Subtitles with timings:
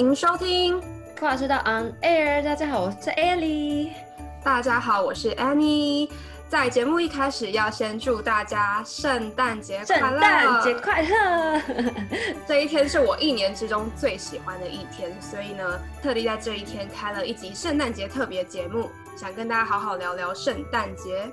[0.00, 0.82] 迎收听
[1.18, 2.42] 跨世道 On Air。
[2.42, 3.90] 大家好，我是 Ellie。
[4.42, 6.08] 大家好，我是 Annie。
[6.48, 10.10] 在节目一开始，要先祝大家圣诞节快乐！
[10.10, 11.62] 圣诞节快乐！
[12.48, 18.88] 这一天是我一年之中最喜欢的一天，所以呢，特地在这一天开了一集圣诞节特别节目，
[19.18, 21.30] 想跟大家好好聊聊圣诞节。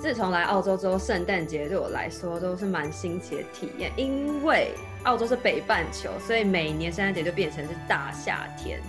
[0.00, 4.72] 自从来澳洲之后，圣诞节对我来说都是蛮新奇的体验，因为
[5.04, 8.80] 澳洲是北半球，所以每年圣诞节就变成是大夏天。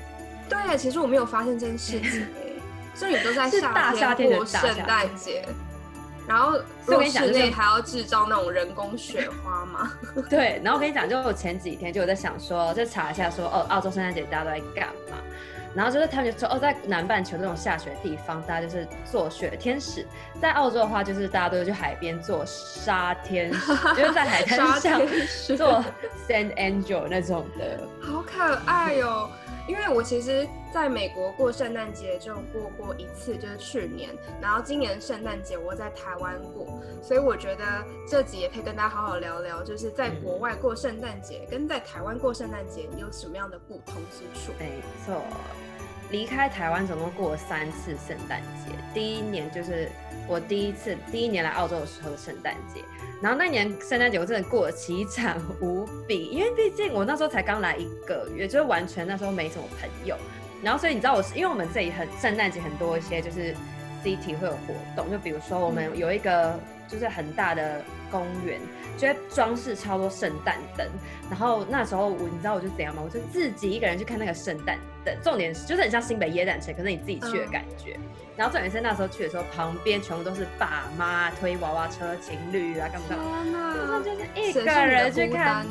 [0.50, 2.28] 对，其实我没有发现这件事情，
[2.94, 5.44] 所以都在夏天过圣诞节，
[6.28, 9.92] 然后我跟你讲，室内还要制造那种人工雪花嘛。
[10.30, 15.18] 对，然后我跟你讲，就我前几天就有在想说，就查一下说，哦，澳洲圣诞节大家都在干嘛？
[15.76, 20.04] 然后就是他们就说哦，在南半球这种下雪的地方，大家就是做雪天使；
[20.42, 25.02] 在澳洲的话，就是大家都会去海边做沙天使，就是在海滩 上
[25.58, 25.84] 做
[26.28, 29.30] sand angel 那种的，好可爱哟。
[29.68, 34.10] 因为我其实在美国过圣诞节就过过一次，就是去年，
[34.42, 36.68] 然后今年圣诞节我在台湾过，
[37.02, 37.66] 所以我觉得
[38.08, 44.52] 这集也可以跟大家好好聊聊，就是在国外过圣诞节跟在台湾过圣诞节有什么样的不同之处。
[44.60, 45.22] 没错，
[46.12, 49.90] 离开台湾总共过了三次圣诞节，第一年就是
[50.28, 52.82] 我第一次第一年来澳洲的时候的圣诞节。
[53.22, 60.16] 然后那年圣诞节我真的过得凄惨无比，因为毕竟我那时候才刚来一个月，就是完全那时候没什么朋友。
[60.62, 63.56] 然后所以你知道我是因为我们这里很圣诞节很多一些就是
[64.04, 67.84] city 会有活动，就比如说我们有一个就是很大的
[68.20, 68.60] 公园，
[68.98, 70.88] 就会装饰超多圣诞灯。
[71.30, 73.02] 然后那时候我你知道我就怎样吗？
[73.04, 77.96] 我就自己一个人去看那个圣诞灯，重点是就是很像新北耶诞城，可是你自己去的感觉。
[77.98, 78.02] 嗯
[78.38, 83.74] 然后重点是那时候去的时候，旁边全部都是爸妈推娃娃车、情侣啊，干嘛干嘛。
[83.78, 85.66] 那时候就是一个人去看，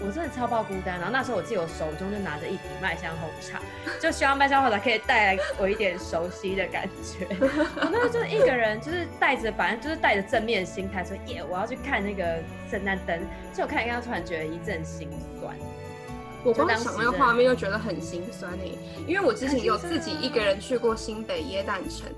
[0.00, 0.98] 我真的超爆孤单。
[0.98, 3.60] 然后那时候我记得我手中就拿着一瓶麦香红茶，
[4.00, 7.26] 就希望麦香红茶可以带来我一点熟悉的感觉。
[7.40, 12.38] 我那时候就是一个人，就是带着反正就是带着正面心态说耶，我要去看那个
[12.70, 13.20] 圣诞灯。
[13.54, 15.08] 就我看一看，突然觉得一阵心
[15.40, 15.54] 酸。
[16.42, 18.70] 我光想那个画面就觉得很心酸哎，
[19.06, 22.10] 因为我之前有自己一个人去过新北耶诞城，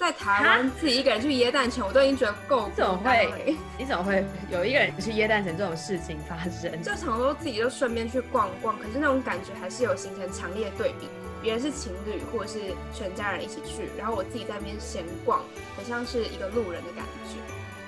[0.00, 2.70] 在台湾自己一个人去耶诞城，我都已经觉得够。
[2.74, 3.54] 怎么会？
[3.76, 6.82] 你怎么会有一个人去耶诞城这种事情发生？
[6.82, 11.06] 就常说自己就顺便去逛逛，可是那种感觉还是有形成强烈对比。
[11.42, 12.58] 别人是情侣或者是
[12.94, 15.42] 全家人一起去，然后我自己在那边闲逛，
[15.76, 17.36] 很像是一个路人的感觉。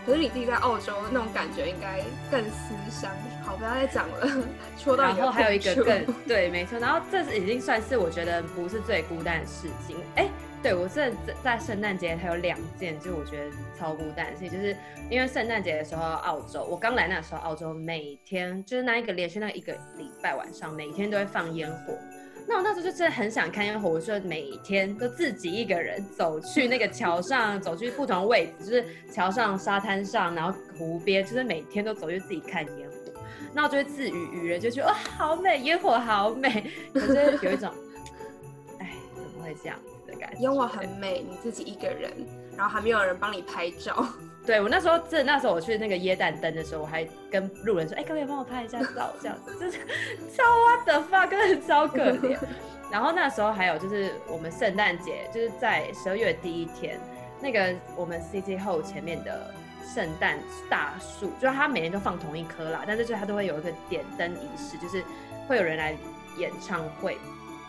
[0.05, 3.11] 可是你自己在澳洲那种感觉应该更思乡。
[3.43, 4.28] 好，不要再讲了。
[4.78, 5.05] 戳到。
[5.05, 6.78] 然后还有一个更对，没错。
[6.78, 9.97] 然后这是已经算是我觉得不是最孤单的事情。
[10.17, 10.28] 哎，
[10.62, 14.77] 对我这在在圣诞节还有两件，就我觉得超孤单的事情，就是
[15.11, 21.99] 因为圣诞节的时候澳洲，我刚来那时候澳洲每天就是那一个连续那一个礼拜晚上，每天都会放烟火。
[22.47, 33.21] 那我那时候就真的很想看烟火，我就每天都自己一个人走去那个桥上，走去不同位置，就是桥上、沙滩上，然后湖边，就是每天都走去自己看烟火。
[33.53, 36.71] 那我就会自娱娱人，就觉得哇，好美，烟火好美。
[36.95, 37.72] 可是有一种，
[38.78, 39.77] 哎，怎么会这样？
[40.38, 42.10] 烟火很美，你自己一个人，
[42.56, 44.06] 然后还没有人帮你拍照。
[44.44, 49.10] 对，我那时候，这那时候我去那个耶诞灯的时候，我还跟路人说，哎、欸，可不可以帮我拍一下照？
[49.21, 49.78] 这样子就是
[50.37, 52.37] 超 what the fuck，真的超可怜。
[52.91, 56.98] 然后那时候还有就是我们圣诞节，就是在十二月第一天，
[57.41, 59.54] 那个我们 City Hall 前面的
[59.94, 60.38] 圣诞
[60.69, 65.03] 大树，就是它每年都放同一棵啦，但是就它都会有一个点灯仪式，就是
[65.48, 65.97] 会有人来
[66.37, 67.16] 演唱会。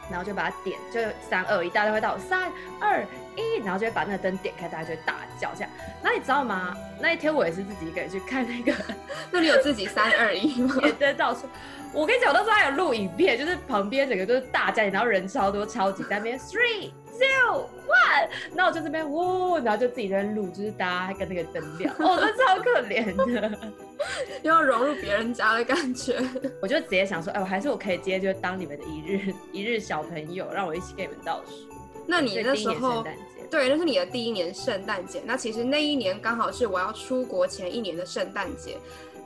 [0.09, 0.99] 然后就把它点，就
[1.29, 3.05] 三二一，大家都会到三二
[3.35, 5.69] 一，然后就会把那个灯点开，大家就会大叫这样。
[6.01, 6.75] 那你知道吗？
[6.99, 8.73] 那一天我也是自己一个人去看那个，
[9.31, 10.75] 那你有自己三二一吗？
[10.81, 11.47] 点灯到处。
[11.93, 23.57] 我跟你讲，我那时候还有录影片，就是旁边整个都是大家，然后人超多，超级在那边 three two one，然后我就这边呜，然后就自己在录，就是大家跟那个灯亮，哦，这超可怜的，
[24.41, 26.19] 要融入别人家的感觉。
[26.61, 31.69] 我就直接想说，哎，我还是我可以直接就当你们的一日一日小朋友，让我一起给你们倒数。
[32.07, 33.03] 那你那时候，
[33.51, 35.21] 对，那是你的第一年圣诞节。
[35.23, 38.77] 那其实那一年刚好是我要出国前一年的圣诞节。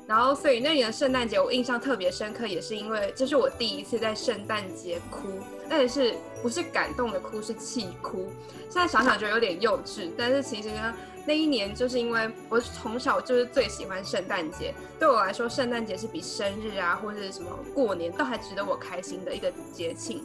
[0.08, 5.28] 然后，所以那年的圣诞节我印象特别深刻，也是因为这是我第一次在圣诞节哭，
[5.70, 8.32] 但是不是感动的哭，是气哭。
[8.70, 10.94] 现在想想觉得有点幼稚，但是其实呢，
[11.26, 20.24] 那一年就是因为我从小就是最喜欢圣诞节，对我来说，圣诞节是比生日啊或者什么过年都还值得我开心的一个节庆。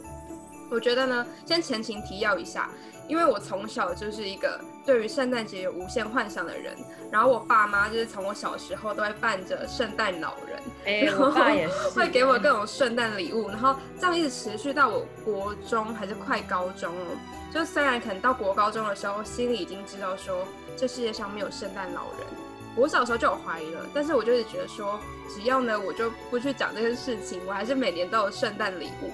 [0.73, 2.69] 我觉得呢，先前情提要一下。
[3.09, 6.73] 因为我从小就是一个对于圣诞节有无限幻想的人，
[7.11, 17.05] 然后我爸妈就是从我小时候都会扮着圣诞老人，哎，我爸也是，会给我各种圣诞礼物，然后这样一直持续到我国中还是快高中哦。
[17.53, 20.47] 就虽然可能到国高中的时候，心里已经知道说
[20.77, 22.25] 这世界上没有圣诞老人，
[22.77, 24.97] 我小时候就有怀疑了，但是我就是觉得说，
[25.29, 29.11] 只要呢我就不去讲这件事情，我还是每年都有圣诞礼物。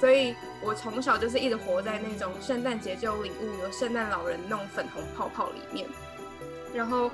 [0.00, 5.86] 所以我从小就是一直活在那种圣诞节就有礼物，有圣诞老人那种粉红泡泡里面。
[6.72, 7.10] 然后，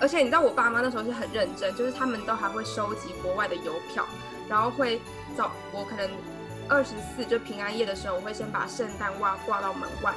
[0.00, 4.06] 而且你知道我爸妈那时候是很认真，就是他们都还会收集国外的邮票，
[4.48, 5.00] 然后会
[5.36, 6.08] 找我可能
[6.68, 10.14] 二十四就平安夜的时候，我会先把圣诞袜挂到门外，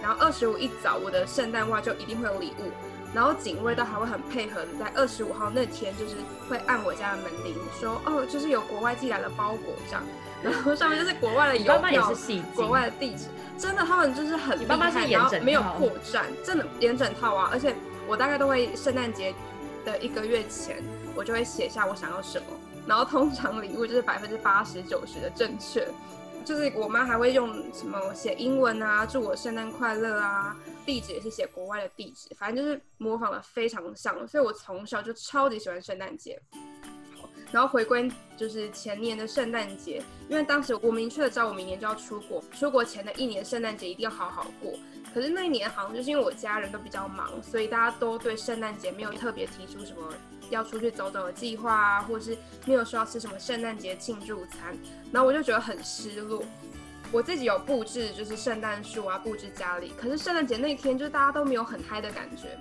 [0.00, 2.70] 然后二十五一早我的圣诞袜就一定会有礼物。
[3.16, 6.16] 然后警卫都还会很配合的，在二十五号那天，就是
[6.50, 10.02] 会按我家的门铃说，哦，就是有国外寄来的包裹这样，
[10.42, 12.12] 然后上面就是国外的邮票，
[12.54, 13.24] 国外的地址，
[13.56, 17.48] 真的他们就是很厉害，然后没有破绽，真的连整套啊！
[17.50, 17.74] 而且
[18.06, 19.34] 我大概都会圣诞节
[19.82, 20.76] 的一个月前，
[21.14, 22.46] 我就会写下我想要什么，
[22.86, 25.88] 然后通常礼物就是百分之八十九十的正确，
[26.46, 30.56] 就是我妈还会用什么写英文啊，祝我圣诞快乐啊。
[30.86, 36.40] 地址也是写国外的地址，反正就是模仿的非常像，所以我从小就超级喜欢圣诞节。
[37.50, 44.72] 然后回归就是前年的圣诞节，因为当时我明确的知道我明年就要出国，出国前的一年圣诞节一定要好好过。
[45.12, 50.12] 可是那一年好像就是因为我家人都比较忙，所以大家都对圣诞节没有特别提出什么
[50.50, 54.76] 要出去走走的计划啊，或是没有说要吃什么圣诞节庆祝餐，
[55.12, 56.42] 然后我就觉得很失落。
[57.12, 59.92] 我自己有布置，就是圣诞树啊，布置家里。
[59.96, 62.58] 可是圣诞节那天，就是大家都没有很嗨的感觉，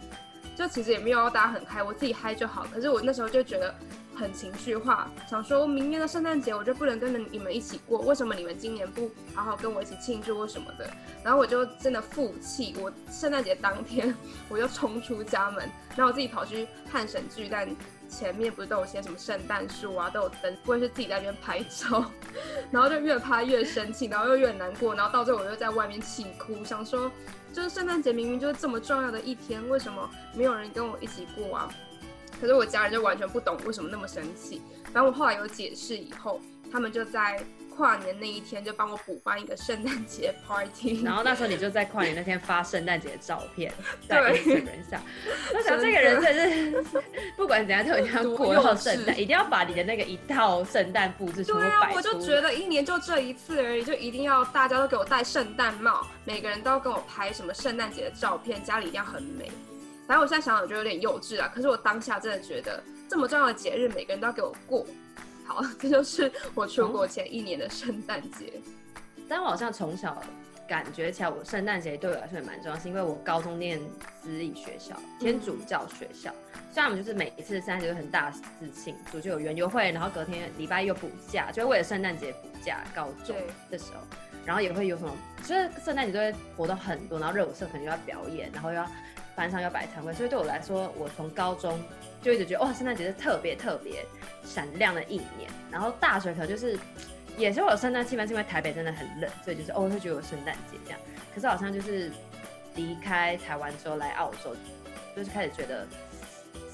[0.55, 2.67] 就其实也没有要大家很嗨，我自己嗨就好。
[2.71, 3.73] 可是我那时候就觉得
[4.15, 10.89] 很情绪化，想说明年的圣诞节我就不能跟着你们一起过，为什么你们今年不好好跟我一起庆祝或什么的？
[11.23, 14.15] 然后我就真的负气，我圣诞节当天
[14.49, 17.67] 我就冲出家门，然后我自己跑去汉神巨蛋。
[18.07, 22.05] 前面不是都有些什么圣诞树啊，都有灯，或者是自己在那边拍照，
[22.69, 27.11] 然后就越拍越生气，然后又越难过，然后到最后我又在外面气哭，想说，
[27.51, 31.69] 就是圣诞节明明就是这么重要的一天，为什么没有人跟我一起过啊？
[32.39, 34.61] 可是我家人就完全不懂为什么那么生气，
[34.93, 36.39] 然后我后来有解释以后，
[36.71, 37.43] 他们就在。
[37.77, 43.69] 跨年那一天就帮我补办一个圣诞节 party，然后那时候你就在跨年那天发圣诞节的照片
[44.07, 45.01] 在 Instagram 上。
[45.53, 47.03] 我想这个人真的是
[47.35, 51.69] 不管怎样都一定要过到圣诞，一定要把你的那个一套圣诞布置全部摆出。
[51.69, 59.51] 对啊，我就觉得一年就这一次而已，就一定要大家都给我戴圣诞帽，每个人都要跟我拍什么圣诞节的照片，家里一定要很美。
[60.07, 64.85] 反正我现在想想就有点幼稚啊，可是我当下真的觉得这么重要的节日，每个人都要给我过。
[65.45, 68.53] 好， 这就是我出国前一年的圣诞节。
[69.27, 70.21] 但我好像从小
[70.67, 73.79] 感觉起来，我圣诞节对我来说也蛮重要，是因为我高中念
[74.21, 76.31] 私立学校，天主教学校，
[76.71, 78.41] 所以我们就是每一次圣诞节都很大事
[78.73, 82.83] 庆祝，就有园游会，然后隔天礼拜又补假，就为了圣诞节补假。
[82.93, 83.35] 高中
[83.69, 84.01] 的时候，
[84.45, 88.87] 然后也会有什么，就是圣诞节都会活动很多，然后热舞社可能又要表演，然后又要
[89.35, 91.79] 班上要摆摊位，所以对我来说，我从高中。
[92.21, 94.03] 就一直觉得哇，圣诞节是特别特别
[94.43, 95.47] 闪亮的一年。
[95.71, 96.75] 然后大学可能就是
[97.37, 100.99] 也是会有圣诞气氛，是因为台北真的很冷，所以就是哦会觉得有圣诞节这样。
[101.35, 102.11] 可是好像就是
[102.73, 104.55] 离开台湾之后来澳洲，
[105.15, 105.85] 就是开始觉得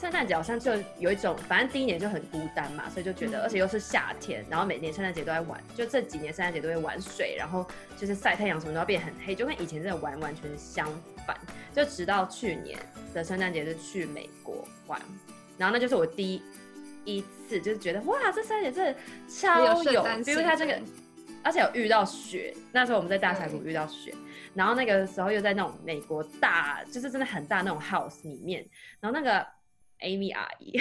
[0.01, 7.63] 圣诞节好像就有一种，反正第一年就很孤单嘛，所以就觉得，而且又是夏天，然后每年圣诞节都在玩，就这几年圣诞节都会玩水，然后
[7.95, 10.87] 就是晒太阳什么都要变很黑，就跟以前真的完完全相
[11.27, 11.37] 反。
[11.71, 12.79] 就直到去年
[13.13, 14.99] 的圣诞节是去美国玩。
[15.55, 16.41] 然后那就是我第
[17.05, 18.99] 一次，就是觉得哇，这圣诞节真的
[19.29, 20.81] 超有，比如它这个，
[21.43, 22.51] 而且有遇到雪。
[22.71, 24.11] 那时候我们在大峡谷遇到雪，
[24.55, 28.65] 然后那个时候又在那种美国大，就是真的很大那种 house 里面。
[28.99, 29.45] 然后那个
[30.01, 30.71] Amy 阿姨，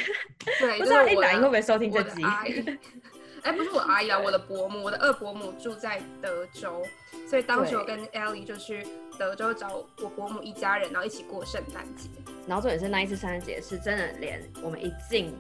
[0.58, 2.22] 对， 不知道 Amy 会不会收听这集？
[3.42, 6.86] 哎，不是我阿姨啊，我的伯母，我的二伯母住在德州，
[7.26, 8.86] 所以当时我跟 Ellie 就去
[9.18, 12.10] 德州找我伯母一家人，然后一起过圣诞节。
[12.46, 15.34] 然后重点是那一次圣诞节是真的，连我们一进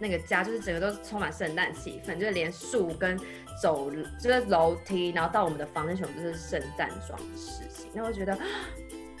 [0.00, 3.16] 那个家，就是整个都是充满圣诞气氛，就是连树跟
[3.62, 7.86] 走就是楼梯，然后到我们的房间全部都是圣诞装饰型。
[7.94, 8.36] 然后我觉得。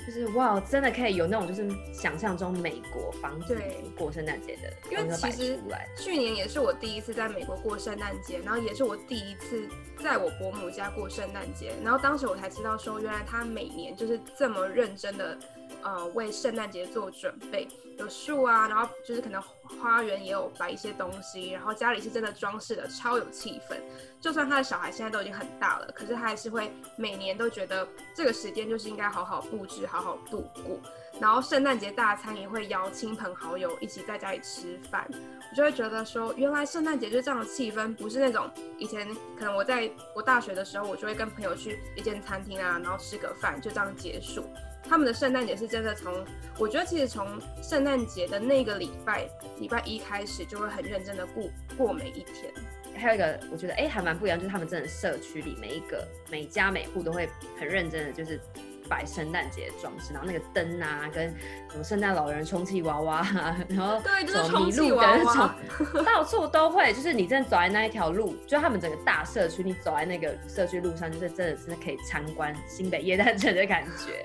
[0.06, 3.58] 就是哇，真的可以有那种就是想象中美国房子
[3.98, 5.58] 过圣诞节的，因为其实
[5.96, 9.68] 去年也是我第一次在美国过圣诞节，然后也是我第一次
[10.00, 15.36] 在我伯母家过圣诞节，然后当时我才知道说，原来他每年就是这么认真的
[15.82, 17.68] 呃，为圣诞节做准备，
[17.98, 19.40] 有树啊，然后就是可能
[19.80, 23.76] 花园也有摆一些东西，然后家里是真的装饰的超有气氛。
[24.20, 30.78] 就算他的小孩现在都已经很大了，可是他还是会每年都觉得这个时间就是应该好好布置，好好度过。
[31.18, 44.44] 然后圣诞节大餐也会邀亲朋好友一起在家里吃饭，我就会觉得说，原来圣诞节就是这样的气氛，不是那种以前可能我在我大学的时候，我就会跟朋友去一间餐厅啊，然后吃个饭就这样结束。
[44.88, 46.12] 他们的圣诞节是真的从，
[46.58, 47.26] 我觉得其实从
[47.62, 49.28] 圣诞节的那个礼拜，
[49.58, 51.44] 礼拜一开始就会很认真的过
[51.76, 52.52] 过每一天。
[52.96, 57.28] 还有一个我觉得哎、欸、还蛮不一样，就是他们真的社区里每一个每家每户都会
[57.58, 58.40] 很认真的就是
[58.88, 61.28] 摆圣诞节的装饰，然后那个灯啊跟
[61.70, 65.54] 什么圣诞老人充气娃娃啊，然后 什么麋鹿跟什么
[66.04, 74.24] 到处都会，就是你真的走在那一条路，就他们整个大社区，你走在那个社区路上，就是真的是可以参观新北夜诞城的感觉。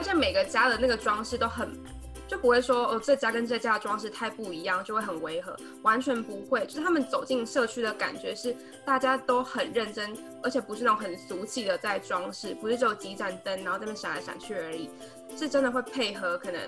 [0.00, 1.70] 而且每个家的那个装饰都很，
[2.26, 6.64] 就不会说哦，这家跟这家的装饰太不一样，就会很违和，完全不会。
[6.64, 14.88] 就是他们走进社区的感觉是大家都很认真，而且不是那种很俗气的在装饰，不是只有几盏灯，然后在那闪来闪去而已，
[15.36, 16.58] 是真的会配合可能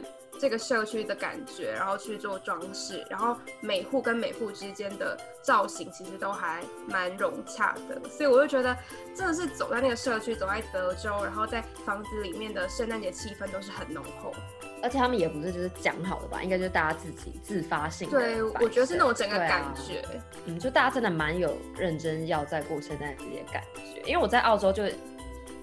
[0.43, 8.77] 这个社区的感觉，然后去做装饰，然后每户跟每户之间的造型其实都还蛮融洽的，所以我就觉得
[9.15, 14.35] 真的是走在那个社区，走在德州，然后在房子里面的圣诞节气氛都是很浓厚。
[14.83, 18.19] 而且他们也不是就是讲好的吧，应该就是大家自己自发性的。
[18.19, 20.11] 对，我觉得是那种整个感觉，啊、
[20.47, 24.03] 嗯，就大家真的蛮有认真要在过圣诞节的感觉。
[24.05, 24.83] 因为我在澳洲就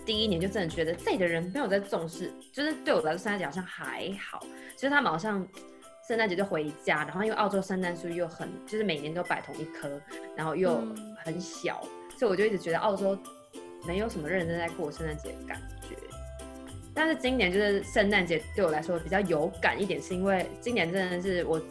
[0.10, 4.44] 第一年就真的觉得这里的人没有在重视，就是对我来说圣诞节好像还好，
[4.76, 5.48] 就是他们好像
[6.08, 10.02] 圣诞节就回家，然后因为澳洲圣诞树又很就是每年都摆同一棵，
[10.36, 10.84] 然后又
[11.24, 13.16] 很小，嗯、所以我就一直觉得澳洲
[13.86, 15.96] 没有什么认真在过圣诞节的感觉。
[16.92, 21.62] 但是今年就是圣诞节对我来说比较有感一点，是因为今年真的是我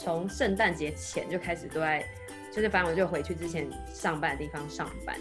[0.00, 2.06] 从圣诞节前就开始都在，
[2.52, 5.18] 就是反正我就回去之前上班的地方上班，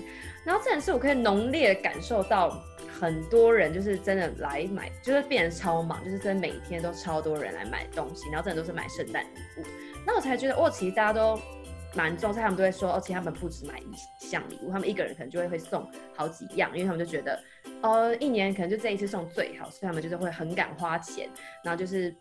[0.48, 2.64] 然后这件事我可以浓烈感受到
[3.00, 9.66] 很多人就是真的来买，就是变得超忙，就是真的每天都超多人来买东西，然后真的都是买圣诞礼物，
[10.06, 11.38] 那我才觉得哦，其实大家都。
[11.96, 13.84] 蛮重视，他们都会说，而且他们不止买一
[14.20, 17.42] 项礼物，他们一个人可能就会会送好几样，因为他们就觉得，
[17.82, 21.28] 呃，一年可能就这一次送最好，所以他们就是会很敢花钱，
[21.64, 22.14] 然后就是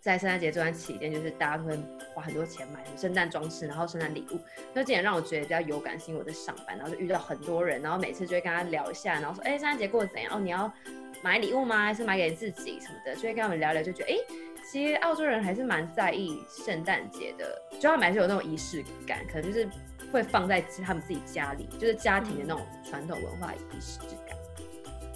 [0.00, 1.76] 在圣诞节这段期间，就是大家都会
[2.14, 4.38] 花很多钱买圣诞装饰，然后圣诞礼物。
[4.72, 10.36] 那今年让我觉得比较有感，是因为我在上班，然后就遇到很多人，然后每次就会跟他聊一下，然后说，哎、圣诞节过得怎样？
[10.36, 10.72] 哦，你要
[11.22, 11.84] 买礼物吗？
[11.84, 13.14] 还是买给自己什么的？
[13.16, 14.16] 就会跟他们聊聊，就觉得，哎、
[14.70, 19.68] 其实澳洲人还是蛮在意圣诞节的，就他们还是有那种仪式感，可能就是
[20.12, 24.37] 会放在他们自己家里，就是家庭的那种传统文化仪式感。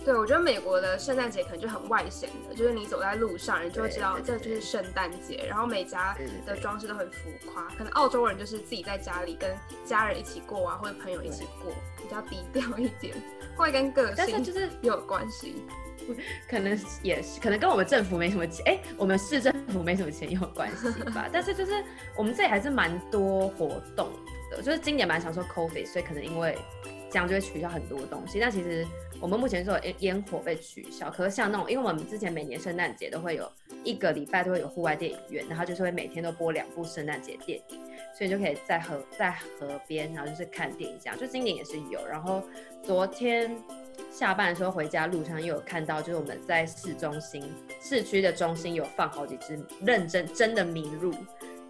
[0.04, 7.64] 对，我觉得美国的圣诞节可能就很外显的，就是你走在路上，你就会知道这就是圣诞节，然后每家的装饰都很浮夸。
[7.76, 9.50] 可能澳洲人就是自己在家里跟
[9.85, 13.14] 家人一起过啊，或者朋友一起过，比较低调一点，
[13.56, 15.64] 会跟个性就是有关系。
[16.50, 21.28] 可能也是，可能跟我们政府没什么钱，哎、欸，我们市政府没什么钱有关系吧。
[21.32, 21.85] 但是就是
[22.16, 24.11] 我们这里还是蛮多活动
[24.50, 26.59] 的，就是今年蛮想说 COVID，所以可能因为
[27.09, 28.40] 这样就会取消很多东西。
[28.40, 28.85] 但其实
[29.23, 33.49] 我们目前是有烟火被取消，可是像那种，因为我们之前每年圣诞节都会有
[33.85, 37.81] 一个礼拜都会有户外电影院，然后就是会每天都播两部圣诞节电影，
[38.19, 41.17] 所以就可以在河在河边，然后就是看电影这样。
[41.17, 42.43] 就今年也是有，然后
[42.83, 43.57] 昨天。
[44.11, 47.43] 下班的时候回家路上又有看到，就是我们在市中心、
[47.81, 51.14] 市区的中心有放好几只认真真的麋鹿，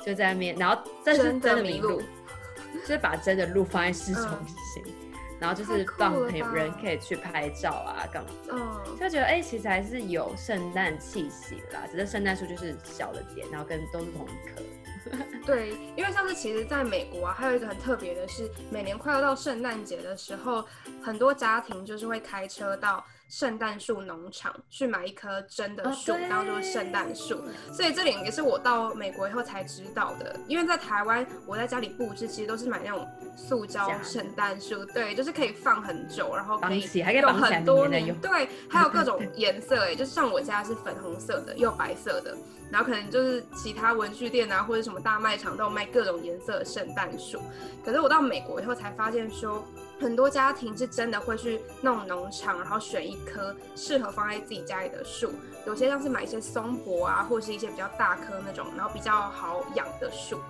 [0.04, 5.11] 就在那边，然后这是真的麋鹿，就是把真的鹿放在市中心，嗯、
[5.42, 14.62] 然后就是放朋友人可以去拍照啊，干嘛的，嗯、就觉得哎、欸，其实还是有圣诞气息啦，只是圣诞树就是小了点，然后跟都是同一棵。
[15.44, 20.64] 对，因为上次其实在美国啊，还有一个很特别的是，每年快要到圣诞节的时候，
[21.02, 27.42] 很多家庭就是会开车到圣诞树农场去买一棵真的树，然后就是圣诞树。
[27.72, 30.38] 所以这点也是我到美国以后才知道的。
[30.46, 36.86] 因为在台湾，我在家里布置其实都是买那种塑胶圣诞树，对，就是可以放很久，然后可以
[37.22, 42.36] 有很多年，对，还有各种 颜色，哎，就是像我家是粉红色的，又白色的。
[42.70, 47.38] 然后可能就是其他文具店啊，或者什么大卖场都有卖各种颜色的圣诞树。
[47.82, 49.62] 可是我到美国以后才发现说，
[50.02, 55.32] 很多家庭是真的会去那种农场，然后选一棵适合放在自己家里的树。
[55.64, 60.40] 有些像是买一些松柏啊，或是一些比较大棵那种，然后比较好养的树。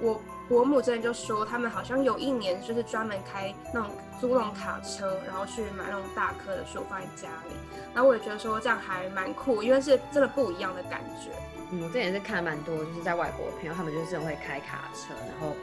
[0.00, 3.90] 我伯母之前就说，他们好像有一年就是专门开那种
[4.20, 7.54] 租那种卡车，然后去买那种大棵的树放在家里。
[7.92, 11.30] 然后我也觉得说这样还蛮酷，因为是真的不一样的感觉。
[11.70, 15.54] 嗯，我之前也是看蛮多，就是在外国的朋友，他们就是会开卡车，然后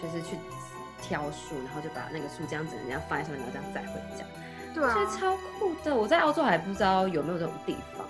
[0.00, 0.36] 就是去
[1.02, 4.24] 挑树，然后就把那个树这样子人家放在上面，然后这样载回家。
[4.72, 5.94] 对啊，超酷的。
[5.94, 8.06] 我在澳洲还不知道有没有这种地方。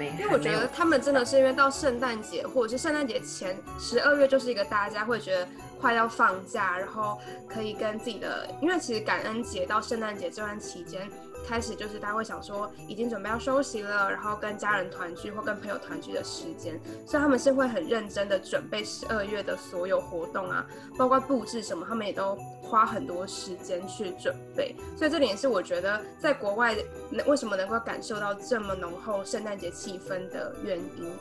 [0.00, 5.48] 因为我觉得他们真的是因为到圣诞节或者是圣诞节前十二月就是一个大家会觉得
[5.80, 7.18] 快要放假，然后
[7.48, 11.08] 可以跟自己的，因为其实感恩节到圣诞节这段期间
[11.46, 20.66] 开始就是大家会想说已经准备要休息了，然后跟家人团聚或跟朋友团聚的时间，所以他们是会很认真的准备十二月的所有活动啊，
[20.98, 26.76] 包括布置什么，他们也都花很多时间去准备，所以这点也是我觉得在国外
[27.10, 31.12] 能为什么能够感受到这么浓厚圣诞节气氛的原因。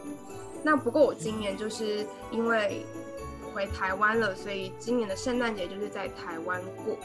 [0.63, 2.85] 那不过我今年就是因为
[3.57, 6.95] 回台湾了，所以今年的圣诞节就是在台湾过。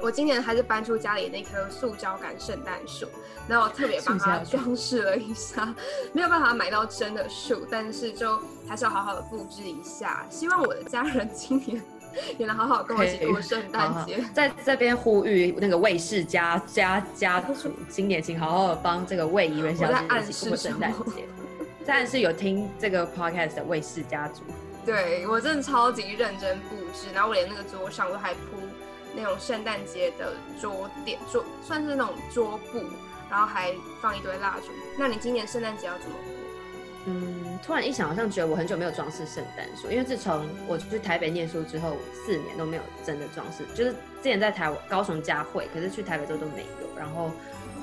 [0.00, 3.06] 我今年还是搬出家里那棵塑胶感圣诞树，
[3.46, 5.74] 然后我特别帮它装饰了一下，
[6.14, 10.24] 没有办法买到真的树，但是就还是要好好的布置一下。
[10.30, 11.82] 希望我的家人今年。
[12.38, 21.28] 也能好好跟我一起过圣诞节，在这边呼吁那个魏氏家家家族，今年请好好的帮这个魏怡元小姐一起过圣诞节。
[21.84, 24.42] 但是有听这个 podcast 的魏氏家族，
[24.86, 28.56] 对我真的超级认真布置，然后我连那个桌上都还铺
[29.14, 32.82] 那种圣诞节的桌垫桌，算是那种桌布，
[33.30, 34.72] 然后还放一堆蜡烛。
[34.98, 36.34] 那你今年圣诞节要怎么过？
[37.06, 43.64] 嗯，突然一想，好像觉得我很久没有装饰圣诞树，因为自从我去台北念书之后，四年都没有真的装饰。
[43.74, 46.98] 就是之前在台高雄家会，可是去台北之后都没有。
[46.98, 47.30] 然后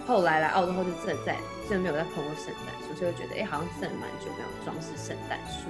[0.06, 1.38] 后来来澳洲后就真的在
[1.68, 5.70] 真的没有再碰过圣诞树，所以我觉得哎、好像真的蛮久没有装饰圣诞树。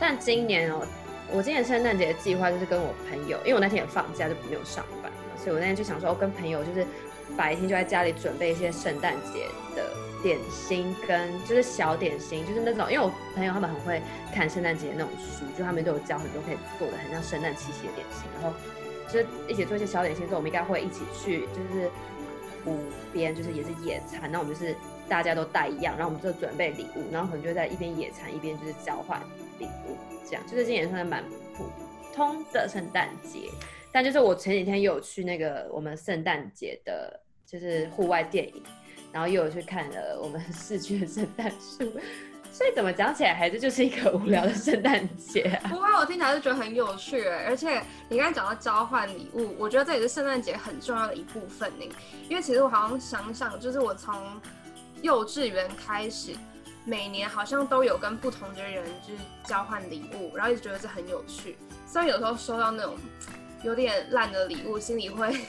[0.00, 0.84] 但今年哦，
[1.30, 6.84] 我今年圣诞节的计划就是跟我朋友，因为我那天也放假就没有上班嘛，所以我那天就想说，我跟朋友就是
[7.36, 9.84] 白天就在家里准备一些圣诞节的。
[10.22, 14.02] 点心跟就是小点心，就是那种，因为我朋友他们很会
[14.34, 18.54] 看圣诞节那种书，就他们都有教很多可以做的很像圣诞气息的点心，然后
[19.08, 21.90] 就是一起做一些小点心之后，我们应该会一起去就是
[22.66, 22.78] 湖
[23.14, 24.76] 边，就是也是野餐，那我们就是
[25.10, 29.20] 大家都带一样，然后我们就准备礼物，然后可能就在一边野餐一边就是交换
[29.58, 31.24] 礼物，这样就是今年算是蛮
[31.56, 31.68] 普
[32.14, 33.50] 通的圣诞节，
[33.90, 38.62] 但就是我前几天又有去那个我们圣诞节的，就是户外电影。
[39.12, 41.78] 然后又有去看了我们市区的圣诞树，
[42.52, 45.68] 所以怎么讲起来还是就是一个无聊的圣诞节啊。
[45.68, 51.84] 不过我听起来是觉得很有趣，而且你刚才讲到交换礼物，我觉得这也是圣诞节很重要的一部分呢。
[52.28, 54.14] 因为其实我好像想想，就是我从
[55.02, 56.34] 幼稚园开始，
[56.84, 61.56] 每年好像都有跟不同的人就是交换礼物，然后一直觉得这很有趣。
[61.86, 62.96] 虽然有时候收到那种
[63.62, 65.34] 有点烂的礼物，心里会。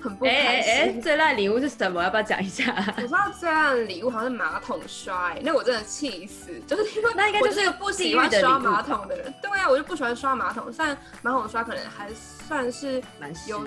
[0.00, 0.40] 很不开心。
[0.40, 2.02] 哎哎哎，最烂礼物是什么？
[2.02, 2.74] 要不要讲一下？
[2.96, 9.32] 我知道最烂的礼物好像是马桶刷，哎，那我真的气死，就是因为那应该就是一个不喜欢刷马桶的人。
[9.40, 12.10] 对啊，我就不喜欢刷马桶，虽然马桶刷可能还
[12.48, 13.62] 算是蛮实用，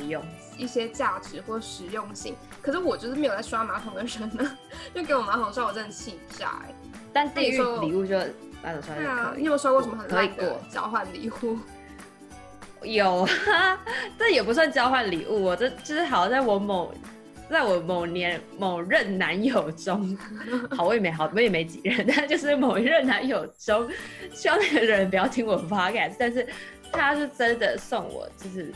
[0.60, 2.36] 一些价值或实用性。
[2.62, 4.58] 可是我就是没有在刷马桶的人呢，
[4.93, 6.74] 就给我马桶刷，我真的气炸哎。
[7.12, 8.17] 但地狱礼物就
[8.62, 8.93] 马桶刷。
[8.95, 11.58] 对啊，你有收过什么很烂的交换礼物？
[12.84, 13.28] 有，
[14.17, 16.93] 这也不算交换礼物，我这就是好像在我某，
[17.50, 20.17] 在我某年某任男友中，
[20.72, 23.86] 好我也没好我也没几任，但就是某一任男友中，
[24.34, 26.48] 希望那个人不要听我 podcast，但是
[26.89, 28.72] 他是真的送我，就是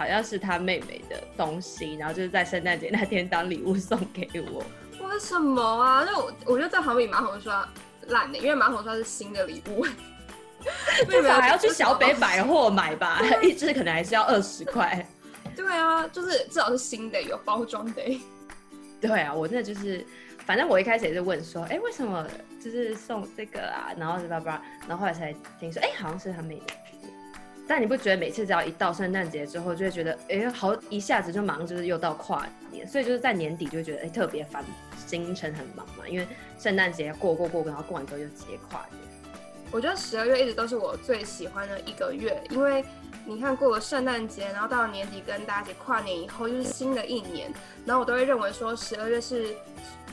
[0.00, 4.64] 好像是他妹妹的东西，然后就是在圣诞节那天当礼物送给我。
[5.06, 6.02] 为什么啊？
[6.06, 7.68] 那我我觉得这好比马桶刷
[8.06, 9.84] 烂的，因为马桶刷是新的礼物。
[11.06, 15.06] 至少还要去小北百货买吧， 一支可能还是要二十块。
[15.54, 18.02] 对啊，就是至少是新的，有包装的。
[19.02, 20.02] 对啊，我那就是，
[20.46, 22.26] 反正我一开始也是问说，哎、欸，为什么
[22.62, 23.92] 就是送这个啊？
[23.98, 26.62] 然后叭叭，然后后来才听说，哎、欸，好像是他妹妹。
[27.68, 34.64] 但你不觉得每次只要一到圣诞节之后，就会觉得，哎、好一下子就忙，就是又到跨年，所以就是在年底就会觉得，哎、特别烦，
[35.06, 36.26] 行程很忙嘛，因为
[36.58, 39.00] 圣诞节过过过，然后过完之后又接跨年。
[39.70, 42.84] 我觉得十二月一直都是我最喜欢的一个月，因为
[43.24, 47.52] 你看过了圣诞节，然后到了年底跟大家一起跨年以后，就是新的一年，
[47.86, 49.54] 然后我都会认为说十二月是。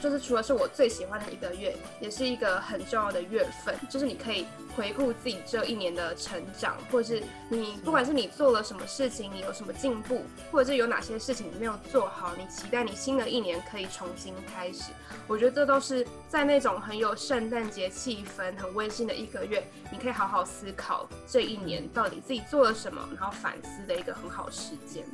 [0.01, 3.75] 就是除了是我最喜欢的一个月，也是一个很重要的月份。
[3.89, 14.91] 就是你可以回顾自己这一年的成长，或者是你不管是你做了什么事情，你有什么进步，或者是有哪些事情你没有做好，你期待你新的一年可以重新开始。
[15.27, 25.05] 我觉得这都是在那种很有圣诞节气氛、很温馨的一个月，你可以好好思考这一年到底自己做了什么，然后反思的一个很好时间。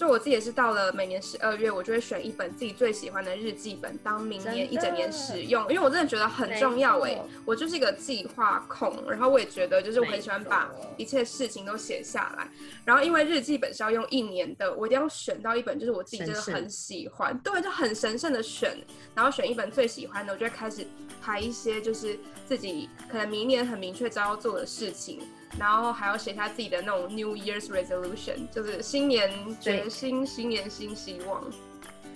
[0.00, 7.22] 就我自己也是到了每年十二月，我就会选一本自己最喜欢的日记本，当明年一整年使用，因为我真的觉得很重要哎、欸。
[7.44, 12.48] 我就是一个计划控，然后我也觉得就是我很喜欢把一切事情都写下来。
[12.82, 18.74] 然后因为日记本是要用一年的，我一定要选到一本就是我自己真的很喜欢，对，就很神圣的选，
[19.14, 20.86] 然后选一本最喜欢的，我就会开始
[21.20, 25.20] 排一些就是自己可能明年很明确知道要做的事情。
[25.58, 31.42] 然后还要写下自己的那种 New Year's Resolution，就是新年决心，新年新希望。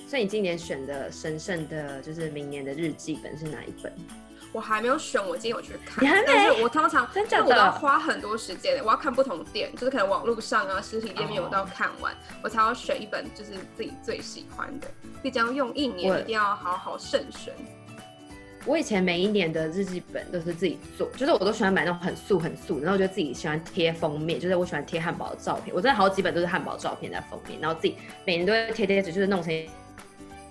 [0.07, 3.93] 所以你今年选的神圣的，就是明年的日记本是哪一本？
[4.53, 6.05] 我还没有选，我今天有去看。
[6.05, 6.25] 你还没？
[6.29, 12.45] 但是我通常真的我要花很多时间，我要看不同店，就是可能网络上啊，实体店面我都要看完，oh.
[12.45, 14.89] 我才要选一本就是自己最喜欢的。
[15.23, 17.53] 毕竟要用一年，一定要好好慎选。
[18.67, 29.53] 我以前每一年的日记本都是自己做，就是我都喜欢买那种很素很素，然后我就自己喜欢贴封面，就是我喜欢贴汉堡的照片，我真的好几本都是汉堡照片在封面，然后自己每年都会贴贴纸，就是弄成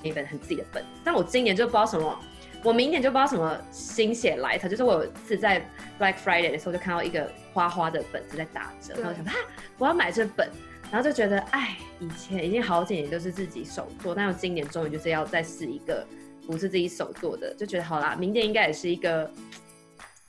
[0.03, 0.83] 一本很自己的本。
[1.03, 2.19] 但我今年就不知道什么，
[2.63, 5.59] 我明年就不知道什么心血来潮，就是我有一次在
[5.99, 9.33] Black Friday 的时候就看到一个花花的本子在打折，然后我想啊，
[9.79, 10.47] 我要买这本，
[10.91, 16.05] 然后就觉得哎，以前已经好几年都是自己手做，但我今年终于就是要再试一个。
[16.45, 18.15] 不是自己手做的，就觉得好啦。
[18.19, 19.29] 明年应该也是一个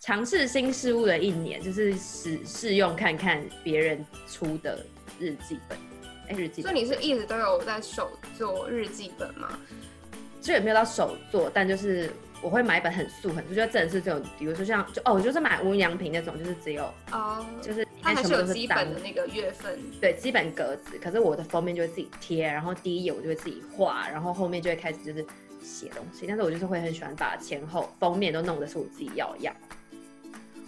[0.01, 4.85] 尝试新事物的一年，就是试试用看看别人出的
[5.19, 5.79] 日记本。
[6.29, 6.71] 哎、欸，日记本。
[6.71, 9.59] 所以你是一直都有在手做日记本吗？
[10.41, 12.11] 就也没有到手做，但就是
[12.43, 20.99] 我会买一本很素很素，就真的是这种，比如说像就哦，我就是买无印良品那种，就是只有哦，就是它还是有基本的那个月份，对，基本格子。
[20.99, 25.25] 可是我的封面就会自己贴，然后第一页我就会自己画，然后后面就会开始就是。
[25.65, 29.55] 写东西，但是我就是会很喜欢把前后封面都弄的是我自己要的样。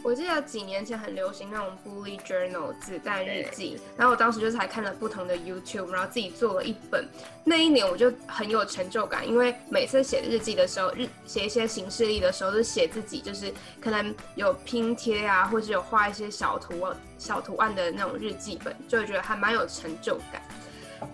[0.03, 7.05] 我记得几年前很流行那种 bullet journal 子弹日记，然后我当时就是还看了不同的 YouTube，然后自己做了一本。
[7.43, 16.87] 那一年我就很有成就感，因为每次写日记的时候，日写一些行事历的时候，就写自己就是可能有拼贴啊，或者有画一些小图
[17.19, 20.41] 小图案的那种日记本，就会觉得还蛮有成就感。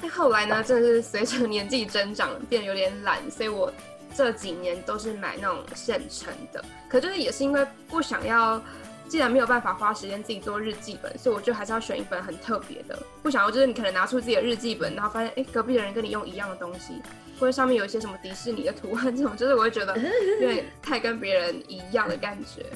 [0.00, 3.72] 但后来呢，真的是随着年纪增长，变得有点懒，所以我
[4.14, 6.64] 这几年都是买那种现成的。
[6.88, 8.62] 可就是也是因为不想要，
[9.08, 12.98] 既然没有办法花时间自己做日记本，所以我就还是要选一本很特别的。
[13.22, 17.00] 不想要就是你可能拿出自己的日记本，然后发现哎、欸，隔壁的人跟你用一样的东西，
[17.38, 19.96] 或者上面有一些什么迪士尼的图案，这种就是我会觉得
[20.40, 22.66] 有点 太跟别人一样的感觉。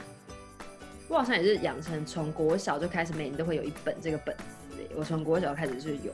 [1.09, 6.13] 我好像也是养成从国小就开始每年都会有一本这个本子，我从国小开始就有。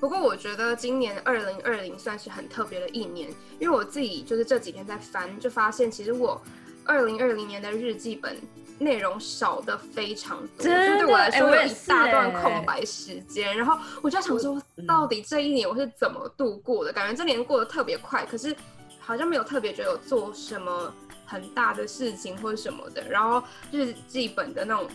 [0.00, 6.40] 不过我觉得今年二零二零算是很特别的一年，因为我自己就是这几天在翻，就发现其实我
[6.84, 8.36] 二零二零年的日记本
[8.78, 13.56] 内容少的非常多，就对我来说有一大段空白时间。
[13.56, 16.92] 然后我就想说，到底这一年我是怎么度过的？
[16.92, 18.54] 感觉这年过得特别快，可是
[19.00, 20.94] 好像没有特别觉得有做什么
[21.26, 23.02] 很大的事情或者什么的。
[23.08, 24.88] 然后日记本的那种。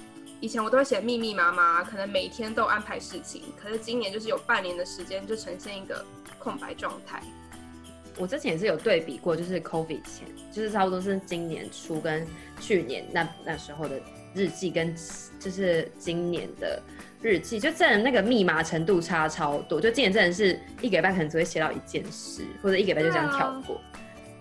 [0.44, 3.44] 以前我都会写密密麻麻，可能每天都安排事情。
[3.58, 6.06] 可是今年就是有半年的时间，就呈现一个
[6.38, 7.24] 空白状态。
[8.18, 12.28] 我之前也是有对比过，就是 COVID 前，就是差不多是今年初跟
[12.60, 13.98] 去年那那时候的
[14.36, 14.94] 日记，跟
[15.40, 16.78] 就是今年的
[17.22, 19.80] 日记，就真的那个密码程度差超多。
[19.80, 23.80] 就今年真的是一个礼拜可能只会写到一件事，或者一个礼拜就这样跳过。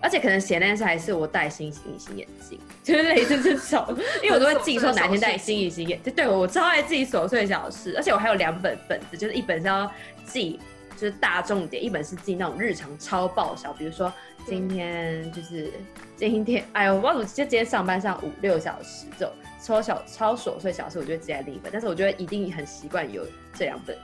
[0.03, 6.13] 而且可能写那件事还是我戴新隐形眼镜， 就是类似这种，因为我都会记说哪天戴新隐形眼镜。
[6.13, 9.89] 对我，超爱记琐碎小事，而且我还有两本本子，就是一本是要
[10.25, 10.59] 记
[10.97, 14.11] 就是大重点，一本是记那种日常超爆笑，比如说
[14.45, 15.71] 今天就是
[16.17, 21.71] 今天，哎呦，我忘了，就今天上班上五六小时这种超小超琐碎小事，我就会记在另一本。
[21.71, 23.97] 但是我觉得一定很习惯有这两本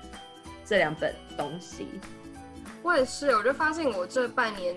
[0.66, 1.88] 这两本东西。
[2.82, 4.74] 我也是，我就发现我这半年。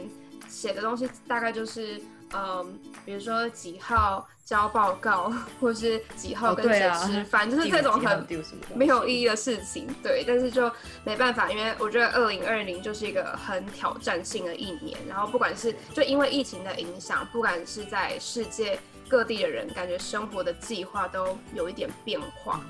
[0.53, 2.01] 写的东西大概就是，
[2.35, 8.27] 嗯，比如说几号交报告，或是几号跟谁吃饭，哦啊、就是这种很
[8.75, 9.87] 没有意义的事情。
[10.03, 10.71] 对，但是就
[11.05, 14.99] 没办法，因为我觉得二零二零就是一个很挑战性的一年。
[15.09, 22.61] 然后不管是就因为疫情的影响，不管是在世界各地的人，感觉生活的计划都有一点变化。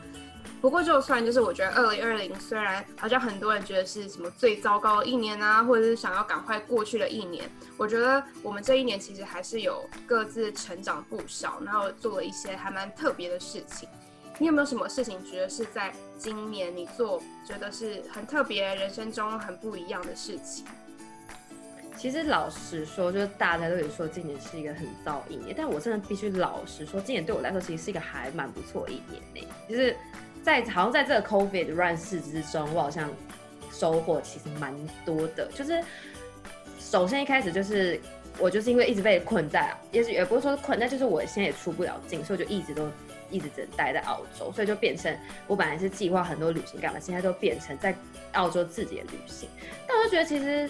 [0.62, 13.88] 不过，就算就是我觉得二零二零虽然好像很多人觉得是什么最糟糕的一年啊，或者是想要赶快过去的一年，我觉得我们这一年其实还是有各自成长不少，然后做了一些还蛮特别的事情。
[14.38, 20.64] 你有没有什么事情觉得是在今年你做觉得是很特别，人生中很不一样的事情？
[21.98, 29.52] 其实老实说，就是大家都有说今年是一个很糟一年，但我真的必须老实说，今年对我来说其实是一个还蛮不错的一年呢。
[29.68, 29.96] 就是
[30.42, 33.10] 在好像在这个 COVID 乱世之中，我好像
[33.72, 34.74] 收获其实蛮
[35.04, 35.46] 多的。
[35.54, 35.82] 就是
[36.78, 38.00] 首先一开始就是
[38.38, 42.88] 我就是因为一直被困在，也是也不是说困，但就是我现在也出不了境，所以我就一直都
[43.30, 47.94] 一直只能待在澳洲，所以就变成我本来是计划很多旅行干嘛，现在都变成在
[48.32, 49.48] 澳洲自己的旅行。
[49.86, 50.68] 但我就觉得其实。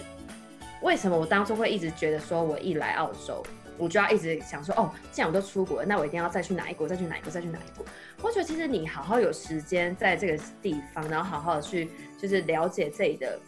[0.81, 3.41] 为什么我当初会一直觉得说，我一来澳洲，
[3.77, 7.85] 我就要一直想说，哦，既然我都出国了，那我一定要再去哪一国，再去哪一国，再去哪一国？
[8.21, 13.39] 我觉得其实你好好有时间在这个地方，然后好好的去就是了解这里的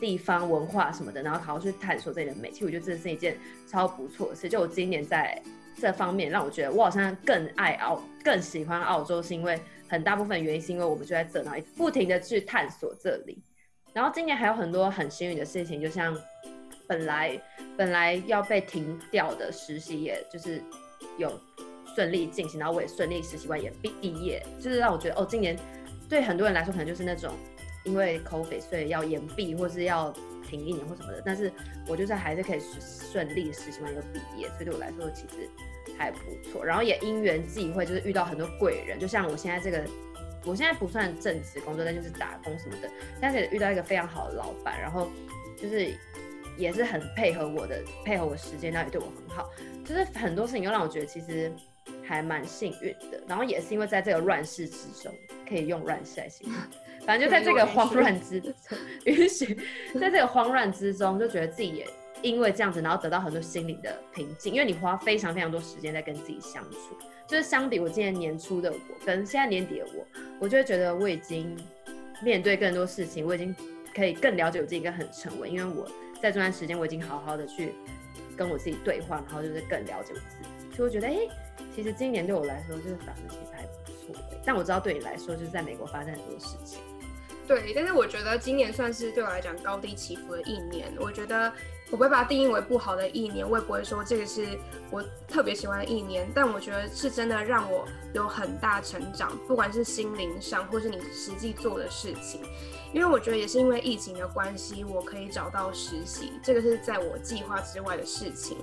[0.00, 3.36] 地方文化什么的，然后好好去探索这里的美，其实我觉得这是一件
[3.68, 4.48] 超不错的事。
[4.48, 5.40] 就我今年在
[5.80, 13.42] 这方面，让我觉得我好像更爱澳，更喜欢澳洲，是因为很大部分原因是因为我们就在这，然后不停的去探索这里。
[13.92, 16.16] 然后今年还有很多很幸运的事情，就像。
[16.92, 17.40] 本来
[17.74, 20.62] 本来要被停掉的实习，也就是
[21.16, 21.32] 有
[21.94, 25.58] 顺利进行，然后我也顺利实习完也毕毕业，就是让我觉得哦，今年
[26.06, 27.32] 对很多人来说可能就是那种
[27.86, 30.12] 因为 COVID 所以要延毕或是要
[30.46, 31.50] 停一年或什么的，但是
[31.88, 32.60] 我就是还是可以
[33.10, 35.48] 顺利实习完又毕业，所以对我来说其实
[35.96, 36.18] 还不
[36.50, 36.62] 错。
[36.62, 39.82] 然后也因缘际会，就是遇到很多贵人，就像我现在这个，
[40.44, 45.08] 我现在不算正职工作，但就是打工什么的，但是也遇到一个非常好的老板，然后
[45.56, 45.96] 就是。
[46.56, 49.50] 也是很配合我的，配合我时间，那也对我很好。
[49.84, 51.52] 就是很多事情又让我觉得其实
[52.04, 53.22] 还蛮幸运的。
[53.26, 55.12] 然后也是因为在这个乱世之中，
[55.48, 56.56] 可以用乱世来形容，
[57.06, 58.52] 反正就在这个慌乱之中，
[59.06, 59.54] 允许
[59.98, 61.86] 在这个慌乱之中，就觉得自己也
[62.22, 64.52] 因为这样子，然后得到很多心灵的平静。
[64.52, 70.06] 因为你花非常非常多时间在跟自己相处，就是相比我今年年初的我，跟现在年底的我，
[70.38, 71.56] 我就会觉得我已经
[72.22, 73.54] 面对更多事情，我已经
[73.92, 75.90] 可以更了解我自己，更很沉稳，因为我。
[76.22, 77.74] 在这段时间，我已经好好的去
[78.36, 81.18] 跟我自己对话，然后就是更了解我自己，所以我觉得，哎、
[81.74, 84.22] 其实今年对我来说就是反而其实还不错。
[84.44, 86.80] 但我知道对你来说，就是在美国发生很多事情。
[87.46, 90.92] 对，但是我觉得今年算是对我来讲高低起伏的一年。
[91.00, 91.52] 我觉得
[91.90, 94.46] 我不会把它定义为不好的一年，我也不会说这个是
[94.90, 96.26] 我特别喜欢的一年。
[96.32, 102.40] 但我觉得是真的让我有很大成长，不管是心灵上，或是你实际做的事情。
[102.92, 108.58] 因为我觉得也是因为疫情的关系，我可以找到实习，这个是在我计划之外的事情。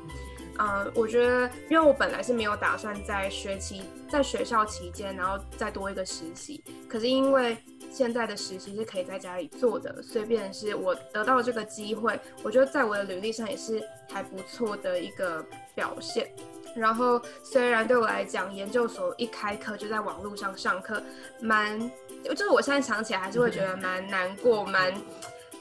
[0.59, 6.61] 嗯，我觉得，因为我本来是没有打算在学期在学校期间，然后再多一个实习。
[6.87, 7.57] 可是因为
[7.91, 16.29] 现在的实习是可以在家里做的，所以变成是我得到这个机会，我觉得在我的履历上也是还不错的一个表现。
[16.75, 21.01] 然后虽然对我来讲，研究所一开课就在网络上上课，
[21.41, 21.79] 蛮。
[22.21, 24.93] 就是我现在想起来还是会觉得蛮难过，蛮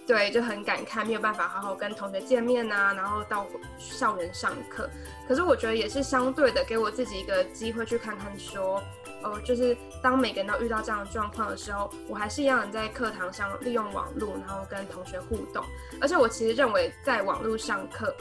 [0.08, 3.46] 对，就很感慨，没有办法好好跟同学见面啊，然后到
[3.78, 4.90] 校园上课。
[5.28, 8.82] 可是我觉得也是相对的，给我自己一个机会去看看说，
[9.22, 15.64] 哦，就是当每个人都遇到这样的状况的时候，我还是一样在课堂上利用网络，然后跟同学互动。
[16.00, 18.14] 而且我其实认为在网络上课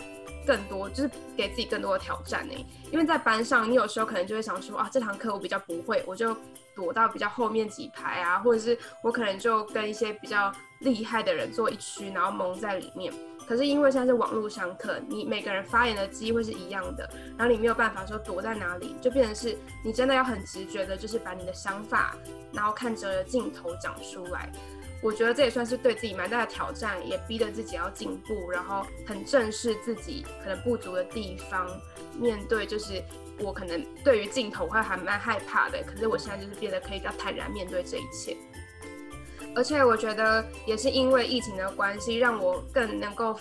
[0.45, 2.53] 更多就是给自己更多的挑战呢，
[2.91, 6.35] 因为在班上你有时候可能就会想说啊，这堂课我比较不会，我就。
[6.75, 13.11] 躲到比较后面几排啊，或者是我可能就跟一些比较厉害的人坐一区，然后蒙在里面。
[13.47, 22.15] 可是因为现在是网络上课，你每个人发言的机会是一样的，然后你没有办法说躲在哪里，就变成是你真的要很直觉的，就是把你的想法，
[22.51, 24.51] 然后看着镜头讲出来。
[25.01, 31.67] 我觉得这也算是对自己蛮大的挑战，也逼得自己要进步，然后很正视自己可能不足的地方，
[32.19, 33.01] 面对就是。
[33.39, 38.35] 我可能对于镜头会还蛮害怕的，可是我现在就是变得可以比较坦然面对这一切。
[39.57, 43.35] 而且我觉得也是因为疫情的关系，让我更能够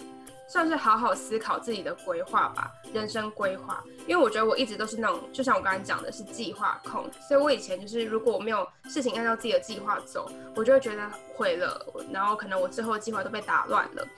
[0.48, 3.84] 算是好好思考自己的规划吧，人生规划。
[4.06, 14.08] 因为我觉得我一直都是那种，就像我刚才讲的是计划控，所以我以前就是如果我没有事情按照自己的计划走，我就会觉得毁了，然后可能我之后计划都被打乱了。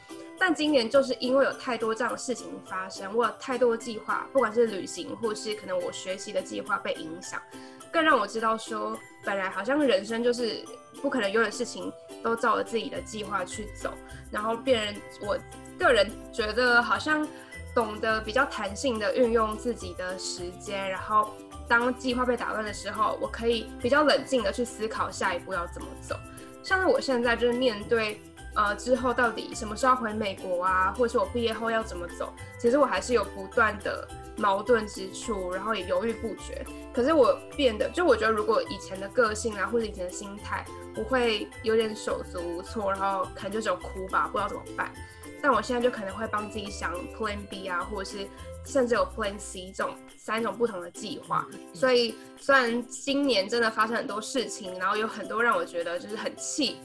[0.41, 7.43] 但今年就是因为有太多这样的事情发生，我有太多计划，不管是旅行或是可能我学习的计划被影响，
[7.91, 10.65] 更让我知道说，本来好像人生就是
[11.03, 13.93] 不可能有的事情都照着自己的计划去走，
[14.31, 15.37] 然后变人，我
[15.77, 17.27] 个人觉得好像
[17.75, 21.35] 懂得比较弹性的运用自己的时间，然后
[21.67, 26.15] 当计划被打乱的时候，我可以比较冷静的去思考下一步要怎么走，
[26.63, 28.21] 像是我现在就是面对。
[28.55, 32.33] 呃，之后到底什么时候回美国啊，或者是我毕业后要怎么走？
[32.59, 36.65] 其实我还是有不断的矛盾之处，然后也犹豫不决。
[36.93, 40.65] 可是我变得，就我觉得如果以前的个性啊，或者以前的心态，
[40.97, 44.93] 我会有点手足无措，然后可能就只有哭吧，不知道怎么办。
[45.41, 48.27] 但我现在就可能会帮自己想 Plan B 啊，或者是
[48.65, 51.47] 甚至有 Plan C 这种三种不同的计划。
[51.73, 56.79] 所以虽然今年真的发生很多事情，然后有很多让我觉得就是很气、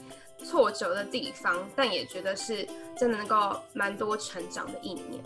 [0.44, 5.22] 挫折的地方，但也觉得是真的能够蛮多成长的一年。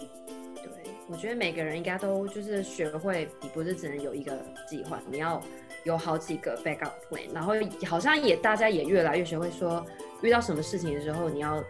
[0.55, 5.43] 对，我觉得每个人应该都就是学会，你不是只能有一个计划，你要
[5.85, 7.55] 有好几个 backup plan，然后
[7.87, 9.85] 好像也大家也越来越学会说，
[10.23, 11.63] 遇到什么事情的时候，你要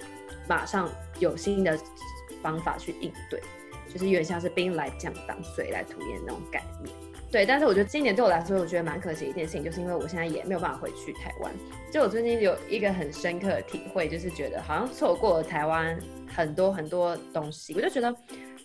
[0.47, 1.79] 马上有新的
[2.43, 3.41] 方法去应对，
[3.93, 6.95] 就是有点像是兵来将挡，水来土掩那种概念。
[7.31, 11.53] 对，但是我觉得今年对我来说，我觉得蛮可惜一件事情，就是因为我现在也没有办法回去台湾。
[11.93, 15.99] 就我最近有一个很深刻的体会，就是觉得好像错过了台湾
[16.35, 17.75] 很多很多东西。
[17.75, 18.15] 我就觉得，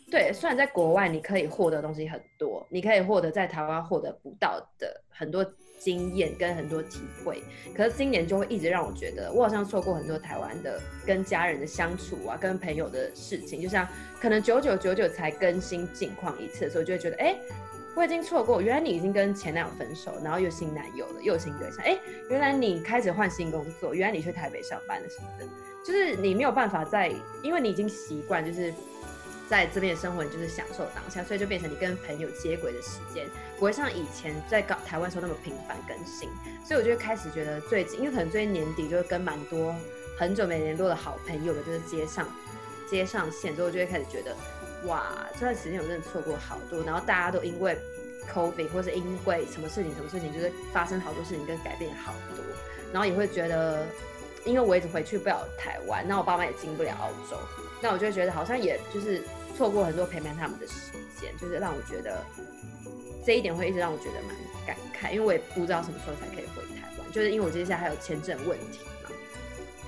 [0.09, 5.45] 对，虽然在国外你可以获得东西很多，你可以获得在台湾获得不到的很多。
[5.79, 7.43] 经验跟很多体会，
[7.75, 13.61] 可是今年就会一直让我觉得，我好像错过很多台湾的跟家人的相处啊，跟朋友的事情。
[13.61, 13.85] 就像
[14.21, 17.35] 可能九九九九才更新近况一次所以，就会觉得，哎、
[17.95, 18.61] 我已经错过。
[18.61, 21.83] 原来你已经跟前男友分手，然后又新男友了，又新对象。
[21.85, 21.97] 哎、
[22.29, 25.45] 原来你开始换新工作，原来你去台北上班了什么的，
[25.85, 28.73] 就是你没有办法在，因为你已经习惯，就是。
[29.49, 33.27] 在这边的生活，你就是享受当下，所以就变成你跟朋友接轨的时间
[33.59, 36.29] 不会像以前在港台湾时候那么频繁更新。
[36.65, 39.75] 所以我就开始觉得最近，因为可能最近年底就会跟蛮多
[40.17, 42.25] 很久没联络的好朋友的，就是接上
[42.89, 44.35] 接上线之后，就会开始觉得，
[44.85, 46.83] 哇，这段时间我真的错过好多。
[46.83, 47.77] 然后大家都因为
[48.33, 52.43] COVID 或是因为什么事情什么事情，就是发生好多事情跟改变好多。
[52.91, 53.85] 然后也会觉得，
[54.45, 57.37] 因为我一直回去不了台湾，那我爸妈也进不了澳洲。
[57.81, 59.21] 那我就会觉得好像也就是
[59.57, 60.73] 错过很多陪伴他们的时
[61.19, 62.23] 间，就是让我觉得
[63.25, 69.09] 这一点会一直让我觉得蛮感慨，因为我也不知道什么时候才可以回台湾，就是因为我接下来还有签证问题嘛。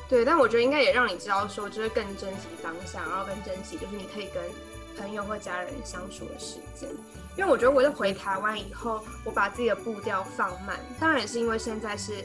[0.10, 4.44] 对，但我觉得应该也让你知道说，就是更珍惜当下，然后更珍惜就是你可以跟
[4.98, 6.90] 朋友或家人相处的时间。
[7.38, 12.24] 因为我觉得我在回台湾以后，我把自己的步调放慢，当然也是因为现在是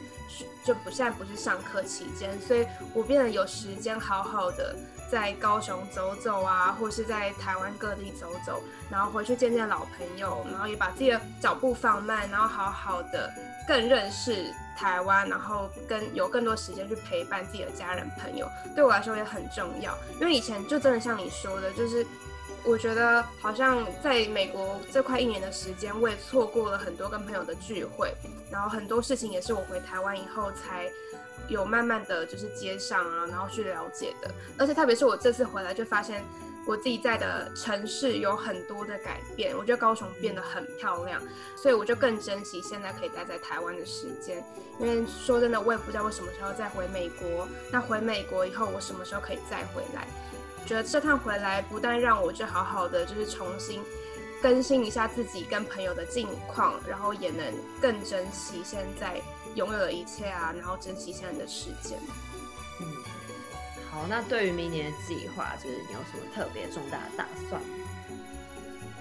[0.64, 4.76] 就不现在不是上课期间，所以我变得有时间好好的。
[5.10, 13.28] 在高雄走走啊，或是在台湾各地走走，然后回去见见老朋友，然后也把自己的脚步放慢，然后好好的
[13.66, 19.98] 更认识台湾，然后跟有更多时间去陪伴自己的家人朋友，对我来说也很重要。
[20.20, 22.06] 因为以前就真的像你说的，就是
[22.64, 28.12] 我觉得好像在美国这快一年的时间，我也错过了很多跟朋友的聚会，
[28.50, 30.90] 然后很多事情也是我回台湾以后才。
[31.48, 36.22] 有慢慢的就是接上啊，然后去了解的，而且特别是我这次回来就发现
[36.64, 41.20] 我自己在的城市有很多的改变，我觉得高雄变得很漂亮，
[41.56, 44.44] 所以我就更珍惜现在可以待在台湾的时间。
[44.78, 50.06] 因为说真的，我也不知道我什么时候再回美国，那回美国以后我什么时候可以再回来？
[50.66, 53.82] 觉得这趟回来不但让我就好好的就是重新
[54.42, 57.44] 更新一下自己跟朋友的近况，然后也能
[57.80, 59.20] 更珍惜现在。
[59.56, 61.98] 拥有的一切啊，然后珍惜现在的时间。
[62.80, 62.86] 嗯，
[63.90, 67.60] 好，那对于明年的计划，就是你有什么特别重大的打算？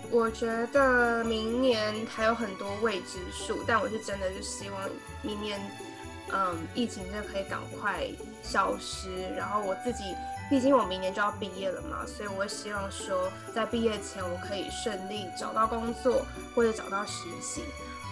[0.10, 4.90] 我觉得明年还有很多未知数，但我是真的就希望
[5.22, 5.62] 明年，
[6.34, 8.08] 嗯，疫情就可以赶快
[8.44, 9.10] 消失。
[9.36, 10.16] 然后我自己，
[10.50, 17.64] 毕竟我明年就要毕业了嘛，所以我希望说，在毕业前我可以顺利找到工作或者找到实习。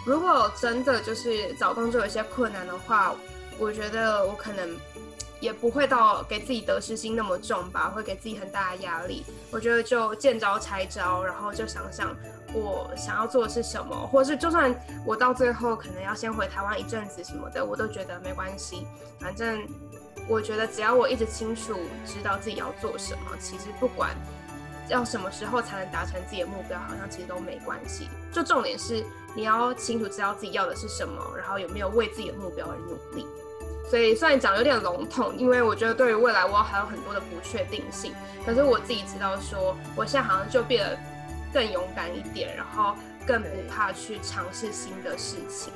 [0.05, 3.13] 如果真的就是找工作有些困难的话，
[3.57, 4.69] 我觉得我可能
[5.39, 9.25] 也不会到给自己得失心那么重吧，会给自己很大的压力。
[9.51, 12.15] 我觉得就见招拆招，然后就想想
[12.53, 14.73] 我想要做的是什么，或是就算
[15.05, 18.87] 我到最后可能要先回台湾一阵子什么的，我都觉得没关系。
[19.19, 19.65] 反正
[20.27, 21.73] 我觉得只要我一直清楚
[22.05, 24.15] 知道自己要做什么，其实不管。
[24.89, 26.79] 要什么时候才能达成自己的目标？
[26.79, 28.07] 好像其实都没关系。
[28.31, 29.03] 就重点是
[29.35, 33.27] 你要清楚知道自己要的是什么，然后有没有为自己的目标而努力。
[33.89, 38.13] 所以虽然讲有点笼统，因为我觉得对于未来我还有很多的不确定性。
[38.45, 40.97] 可是我自己知道说，我现在好像就变得
[41.53, 45.73] 更勇敢一点，然后更不怕去尝试新的事情。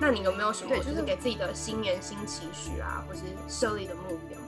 [0.00, 4.38] 那你有没有什么就是给自己的新年新期许啊，或是设立的目标？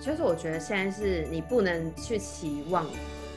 [0.00, 2.86] 其实我觉得现在是你不能去期望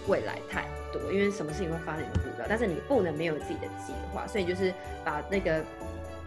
[0.08, 2.46] 未来太多，因为什么事情会发生你都不知道。
[2.48, 5.62] 但是你不能没有自己的计划，所以就是把那个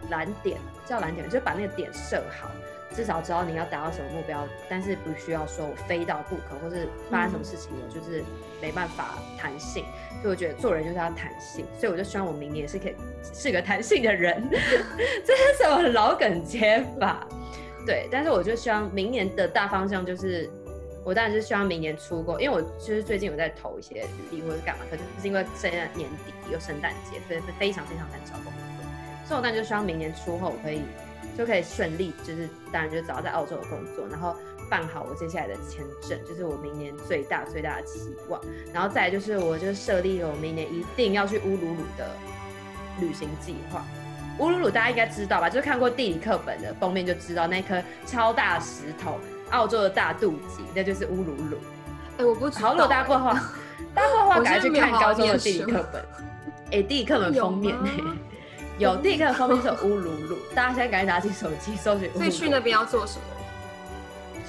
[0.09, 2.51] 蓝点叫蓝点，就是把那个点设好，
[2.95, 4.47] 至少知道你要达到什么目标。
[4.69, 8.23] 但是不需要说我非到不可，或是发生什么事情我就是
[8.61, 9.83] 没办法弹性。
[10.21, 12.95] 所以我觉得做人就是要弹性，所以我就希望我明年是可以
[13.33, 14.41] 是个弹性的人。
[14.49, 17.27] 这是什么老梗接法？
[17.85, 20.49] 对，但是我就希望明年的大方向就是
[21.03, 28.85] 我当然是希望明年出国，因为我就是最近有在投一些履历或者干嘛，可是是因为现在年底有圣诞节，所以非常非常难找工作，
[29.27, 30.81] 所以我当然就希望明年出后我可以
[31.37, 34.35] 就可以顺利，就是当然就找到在澳洲的工作，然后
[34.69, 38.41] 办好我接下来的签证，就是我明年最大最大的期望。
[38.73, 42.09] 然后再来就是我就设立了我明年一定要去乌鲁鲁的
[42.99, 43.83] 旅行计划。
[44.39, 45.49] 乌鲁鲁大家应该知道吧？
[45.49, 49.19] 就是看过地理课本的封面就知道那颗超大石头。
[49.51, 51.57] 澳洲的大肚鸡，那就是乌鲁鲁。
[52.17, 52.69] 哎、欸，我不知道。
[52.69, 53.33] 好，如果大家不会画，
[53.93, 56.01] 大家不会画，赶快去看高中的地理课本。
[56.65, 57.89] 哎、欸，地理课本封面呢？
[58.77, 60.37] 有，有地理课本封面是乌鲁鲁。
[60.53, 62.11] 大家现在赶紧拿起手机搜寻。
[62.13, 63.21] 所以去那边要做什么？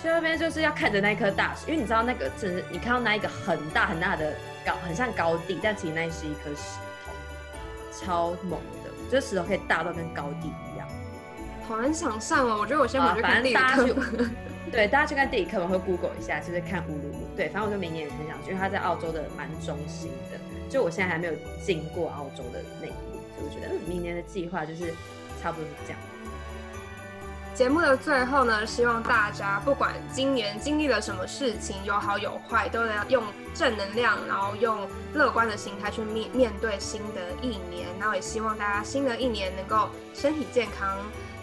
[0.02, 10.86] 去那边就是要看着那颗大石，因为你知道那个，真是你看到那一个很大很大的高，很像高地，但其实那是一颗石头，超猛的，就是石头可以大到跟高地一样。
[11.66, 14.30] 好难想象哦，我觉得我先回去看地理课本。
[14.70, 17.28] 对，大家去看地理课我会 Google 一下，就是看乌鲁鲁。
[17.36, 20.38] 对，反正我就明年也很想去，因为他在澳洲的蛮中心的。
[20.68, 21.32] 就我现在还没有
[21.64, 22.92] 进过澳洲的那一
[23.39, 24.93] 我觉得明年的计划就是
[25.43, 26.01] 差不多是这样。
[27.55, 33.24] 节目的最后呢，希望大家不管今年经历了什么事情，有好有坏，都要用
[33.55, 37.89] 正能量，然后用乐观的心态去面面对新的一年。
[37.99, 40.99] 然后也希望大家新的一年能够身体健康。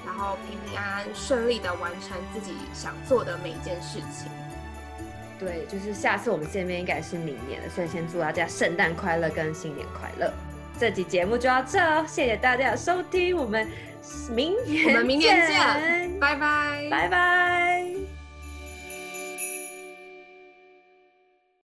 [0.06, 4.30] 然后平平安安、顺利的完成自己想做的每一件事情。
[5.39, 10.32] 对，就是下次我们见面应该是明年了，所以先祝大家圣诞快乐跟新年快乐。
[10.80, 13.67] 这集节目就到这哦，谢谢大家的收听，我们
[14.32, 18.12] 明年我们明年见，拜拜，拜拜。